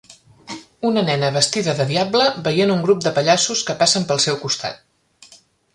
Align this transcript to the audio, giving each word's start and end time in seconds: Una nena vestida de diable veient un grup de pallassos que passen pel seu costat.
Una 0.89 1.03
nena 1.09 1.29
vestida 1.35 1.75
de 1.81 1.87
diable 1.91 2.25
veient 2.49 2.75
un 2.77 2.83
grup 2.87 3.05
de 3.07 3.13
pallassos 3.19 3.65
que 3.69 3.79
passen 3.83 4.11
pel 4.13 4.25
seu 4.29 4.45
costat. 4.47 5.37